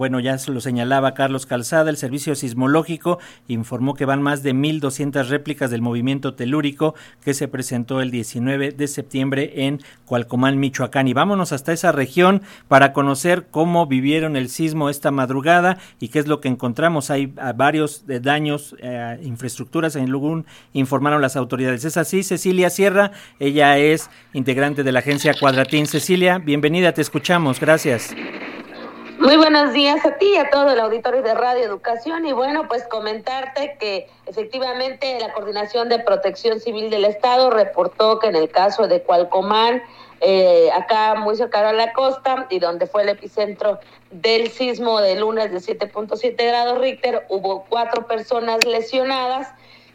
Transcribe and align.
Bueno, 0.00 0.20
ya 0.20 0.38
se 0.38 0.52
lo 0.52 0.60
señalaba 0.60 1.12
Carlos 1.12 1.44
Calzada, 1.44 1.90
el 1.90 1.96
Servicio 1.96 2.36
Sismológico 2.36 3.18
informó 3.48 3.94
que 3.94 4.04
van 4.04 4.22
más 4.22 4.44
de 4.44 4.54
1.200 4.54 5.26
réplicas 5.26 5.72
del 5.72 5.82
movimiento 5.82 6.34
telúrico 6.34 6.94
que 7.24 7.34
se 7.34 7.48
presentó 7.48 8.00
el 8.00 8.12
19 8.12 8.70
de 8.70 8.86
septiembre 8.86 9.64
en 9.66 9.80
Cualcomán, 10.04 10.60
Michoacán. 10.60 11.08
Y 11.08 11.14
vámonos 11.14 11.50
hasta 11.50 11.72
esa 11.72 11.90
región 11.90 12.42
para 12.68 12.92
conocer 12.92 13.48
cómo 13.50 13.88
vivieron 13.88 14.36
el 14.36 14.50
sismo 14.50 14.88
esta 14.88 15.10
madrugada 15.10 15.78
y 15.98 16.10
qué 16.10 16.20
es 16.20 16.28
lo 16.28 16.40
que 16.40 16.46
encontramos. 16.46 17.10
Hay 17.10 17.32
ah, 17.36 17.52
varios 17.52 18.04
eh, 18.08 18.20
daños, 18.20 18.76
eh, 18.78 19.18
infraestructuras 19.24 19.96
en 19.96 20.10
Lugún, 20.10 20.46
informaron 20.74 21.20
las 21.20 21.34
autoridades. 21.34 21.84
Es 21.84 21.96
así, 21.96 22.22
Cecilia 22.22 22.70
Sierra, 22.70 23.10
ella 23.40 23.76
es 23.78 24.10
integrante 24.32 24.84
de 24.84 24.92
la 24.92 25.00
agencia 25.00 25.34
Cuadratín. 25.34 25.88
Cecilia, 25.88 26.38
bienvenida, 26.38 26.92
te 26.92 27.02
escuchamos, 27.02 27.58
gracias. 27.58 28.14
Muy 29.18 29.36
buenos 29.36 29.72
días 29.72 30.06
a 30.06 30.16
ti 30.16 30.34
y 30.34 30.36
a 30.36 30.48
todo 30.48 30.70
el 30.70 30.78
auditorio 30.78 31.22
de 31.22 31.34
Radio 31.34 31.64
Educación. 31.64 32.24
Y 32.24 32.32
bueno, 32.32 32.68
pues 32.68 32.86
comentarte 32.86 33.76
que 33.80 34.08
efectivamente 34.26 35.18
la 35.18 35.32
Coordinación 35.32 35.88
de 35.88 35.98
Protección 35.98 36.60
Civil 36.60 36.88
del 36.88 37.04
Estado 37.04 37.50
reportó 37.50 38.20
que 38.20 38.28
en 38.28 38.36
el 38.36 38.48
caso 38.48 38.86
de 38.86 39.02
Cualcomán, 39.02 39.82
eh, 40.20 40.70
acá 40.72 41.16
muy 41.16 41.34
cercano 41.34 41.70
a 41.70 41.72
la 41.72 41.92
costa 41.94 42.46
y 42.48 42.60
donde 42.60 42.86
fue 42.86 43.02
el 43.02 43.08
epicentro 43.08 43.80
del 44.12 44.50
sismo 44.50 45.00
de 45.00 45.16
lunes 45.16 45.50
de 45.50 45.58
7.7 45.58 46.36
grados 46.36 46.78
Richter, 46.78 47.26
hubo 47.28 47.64
cuatro 47.68 48.06
personas 48.06 48.64
lesionadas 48.64 49.48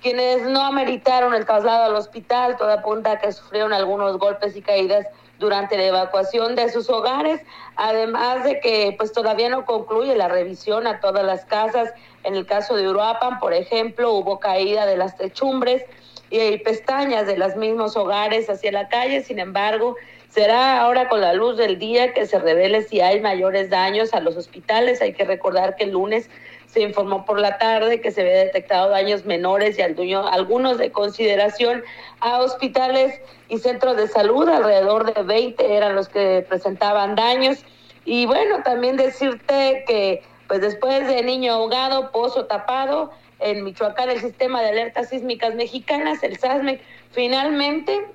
quienes 0.00 0.42
no 0.42 0.62
ameritaron 0.62 1.34
el 1.34 1.44
traslado 1.44 1.84
al 1.84 1.94
hospital, 1.94 2.56
toda 2.56 2.74
apunta 2.74 3.18
que 3.18 3.32
sufrieron 3.32 3.72
algunos 3.72 4.18
golpes 4.18 4.56
y 4.56 4.62
caídas 4.62 5.06
durante 5.38 5.76
la 5.76 5.84
evacuación 5.84 6.54
de 6.54 6.70
sus 6.70 6.88
hogares, 6.90 7.40
además 7.76 8.44
de 8.44 8.60
que 8.60 8.94
pues 8.96 9.12
todavía 9.12 9.48
no 9.48 9.64
concluye 9.64 10.14
la 10.14 10.28
revisión 10.28 10.86
a 10.86 11.00
todas 11.00 11.24
las 11.24 11.44
casas. 11.46 11.92
En 12.24 12.34
el 12.34 12.46
caso 12.46 12.76
de 12.76 12.88
Uruapan, 12.88 13.38
por 13.40 13.54
ejemplo, 13.54 14.12
hubo 14.12 14.38
caída 14.38 14.84
de 14.86 14.96
las 14.96 15.16
techumbres 15.16 15.84
y 16.28 16.58
pestañas 16.58 17.26
de 17.26 17.38
los 17.38 17.56
mismos 17.56 17.96
hogares 17.96 18.48
hacia 18.48 18.70
la 18.70 18.88
calle, 18.88 19.22
sin 19.22 19.38
embargo, 19.38 19.96
será 20.28 20.80
ahora 20.80 21.08
con 21.08 21.20
la 21.20 21.32
luz 21.32 21.56
del 21.56 21.78
día 21.78 22.12
que 22.12 22.26
se 22.26 22.38
revele 22.38 22.82
si 22.82 23.00
hay 23.00 23.20
mayores 23.20 23.68
daños 23.68 24.14
a 24.14 24.20
los 24.20 24.36
hospitales. 24.36 25.02
Hay 25.02 25.12
que 25.12 25.24
recordar 25.24 25.74
que 25.74 25.84
el 25.84 25.90
lunes 25.90 26.30
se 26.72 26.80
informó 26.82 27.24
por 27.24 27.40
la 27.40 27.58
tarde 27.58 28.00
que 28.00 28.12
se 28.12 28.20
había 28.20 28.44
detectado 28.44 28.90
daños 28.90 29.24
menores 29.24 29.78
y 29.78 29.82
algunos 29.82 30.78
de 30.78 30.92
consideración 30.92 31.82
a 32.20 32.38
hospitales 32.38 33.20
y 33.48 33.58
centros 33.58 33.96
de 33.96 34.06
salud, 34.06 34.48
alrededor 34.48 35.12
de 35.12 35.22
20 35.22 35.76
eran 35.76 35.96
los 35.96 36.08
que 36.08 36.46
presentaban 36.48 37.16
daños. 37.16 37.58
Y 38.04 38.26
bueno, 38.26 38.62
también 38.62 38.96
decirte 38.96 39.84
que 39.86 40.22
pues 40.46 40.60
después 40.60 41.06
de 41.06 41.22
niño 41.22 41.54
ahogado, 41.54 42.10
pozo 42.12 42.46
tapado, 42.46 43.10
en 43.40 43.64
Michoacán 43.64 44.10
el 44.10 44.20
sistema 44.20 44.60
de 44.62 44.68
alertas 44.68 45.08
sísmicas 45.08 45.54
mexicanas, 45.54 46.22
el 46.22 46.36
SASMEC, 46.38 46.80
finalmente, 47.12 48.06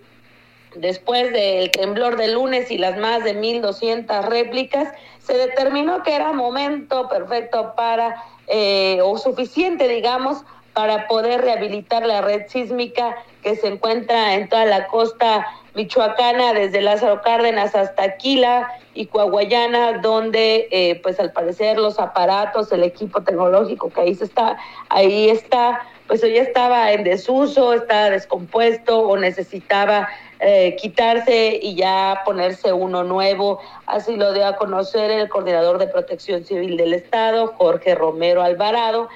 después 0.76 1.32
del 1.32 1.72
temblor 1.72 2.18
de 2.18 2.30
lunes 2.30 2.72
y 2.72 2.78
las 2.78 2.98
más 2.98 3.24
de 3.24 3.36
1.200 3.36 4.24
réplicas, 4.26 4.90
se 5.20 5.38
determinó 5.38 6.04
que 6.04 6.16
era 6.16 6.34
momento 6.34 7.08
perfecto 7.08 7.74
para 7.76 8.24
eh, 8.48 9.00
o 9.04 9.18
suficiente, 9.18 9.88
digamos, 9.88 10.44
para 10.74 11.08
poder 11.08 11.42
rehabilitar 11.42 12.06
la 12.06 12.22
red 12.22 12.48
sísmica 12.50 13.16
que 13.42 13.56
se 13.56 13.68
encuentra 13.68 14.34
en 14.34 14.50
toda 14.50 14.66
la 14.66 14.88
costa 14.88 15.48
michoacana, 15.74 16.54
desde 16.54 16.82
Lázaro 16.82 17.22
Cárdenas 17.22 17.76
hasta 17.76 18.04
Aquila 18.04 18.72
y 18.94 19.06
Coahuayana, 19.06 20.00
donde 20.00 20.68
eh, 20.72 21.00
pues 21.02 21.20
al 21.20 21.32
parecer 21.32 21.78
los 21.78 21.98
aparatos, 21.98 22.72
el 22.72 22.84
equipo 22.84 23.24
tecnológico 23.24 23.90
que 23.90 24.02
ahí 24.02 24.16
se 24.16 24.26
está, 24.26 24.58
ahí 24.90 25.30
está, 25.30 25.82
pues 26.08 26.22
ya 26.22 26.28
estaba 26.28 26.92
en 26.92 27.04
desuso, 27.04 27.74
estaba 27.74 28.10
descompuesto 28.10 29.00
o 29.00 29.18
necesitaba 29.18 30.10
eh, 30.40 30.76
quitarse 30.76 31.60
y 31.62 31.76
ya 31.76 32.22
ponerse 32.26 32.74
uno 32.74 33.04
nuevo. 33.04 33.60
Así 33.86 34.16
lo 34.16 34.34
dio 34.34 34.46
a 34.48 34.56
conocer 34.56 35.12
el 35.12 35.30
coordinador 35.30 35.78
de 35.78 35.88
protección 35.88 36.44
civil 36.44 36.78
del 36.78 36.94
Estado, 36.94 37.54
Jorge 37.58 37.96
Romero 37.96 38.42
Alvarado, 38.42 39.08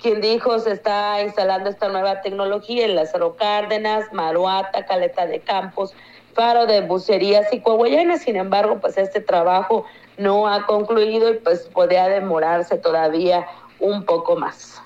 quien 0.00 0.20
dijo 0.20 0.58
se 0.60 0.72
está 0.72 1.20
instalando 1.22 1.70
esta 1.70 1.88
nueva 1.88 2.20
tecnología 2.20 2.84
en 2.84 2.94
Lázaro 2.94 3.36
Cárdenas, 3.36 4.12
Maruata, 4.12 4.86
Caleta 4.86 5.26
de 5.26 5.40
Campos, 5.40 5.94
Faro 6.34 6.66
de 6.66 6.82
Bucerías 6.82 7.52
y 7.52 7.60
Coahuayana. 7.60 8.16
Sin 8.18 8.36
embargo, 8.36 8.78
pues 8.80 8.96
este 8.96 9.20
trabajo 9.20 9.84
no 10.16 10.46
ha 10.46 10.66
concluido 10.66 11.30
y 11.30 11.38
pues 11.38 11.68
podría 11.72 12.08
demorarse 12.08 12.78
todavía 12.78 13.46
un 13.80 14.04
poco 14.04 14.36
más. 14.36 14.80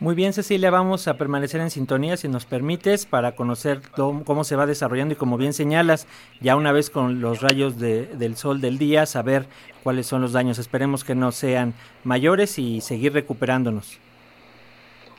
Muy 0.00 0.14
bien, 0.14 0.32
Cecilia, 0.32 0.70
vamos 0.70 1.06
a 1.08 1.18
permanecer 1.18 1.60
en 1.60 1.70
sintonía, 1.70 2.16
si 2.16 2.26
nos 2.26 2.46
permites, 2.46 3.04
para 3.04 3.32
conocer 3.32 3.82
cómo 3.94 4.44
se 4.44 4.56
va 4.56 4.64
desarrollando 4.64 5.12
y 5.12 5.16
como 5.18 5.36
bien 5.36 5.52
señalas, 5.52 6.06
ya 6.40 6.56
una 6.56 6.72
vez 6.72 6.88
con 6.88 7.20
los 7.20 7.42
rayos 7.42 7.78
del 7.78 8.36
sol 8.38 8.62
del 8.62 8.78
día, 8.78 9.04
saber 9.04 9.44
cuáles 9.82 10.06
son 10.06 10.22
los 10.22 10.32
daños. 10.32 10.58
Esperemos 10.58 11.04
que 11.04 11.14
no 11.14 11.32
sean 11.32 11.74
mayores 12.02 12.58
y 12.58 12.80
seguir 12.80 13.12
recuperándonos. 13.12 13.98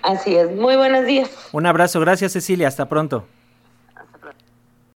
Así 0.02 0.36
es, 0.36 0.50
muy 0.50 0.76
buenos 0.76 1.06
días. 1.06 1.30
Un 1.52 1.68
abrazo, 1.68 2.00
gracias 2.00 2.32
Cecilia, 2.32 2.68
hasta 2.68 2.90
pronto. 2.90 3.28